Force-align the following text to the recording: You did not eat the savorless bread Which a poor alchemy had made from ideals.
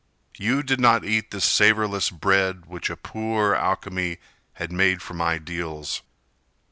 You 0.39 0.63
did 0.63 0.79
not 0.79 1.05
eat 1.05 1.29
the 1.29 1.39
savorless 1.39 2.09
bread 2.09 2.65
Which 2.65 2.89
a 2.89 2.97
poor 2.97 3.53
alchemy 3.53 4.17
had 4.53 4.71
made 4.71 4.99
from 4.99 5.21
ideals. 5.21 6.01